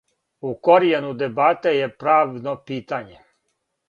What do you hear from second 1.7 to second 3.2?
је правно питање.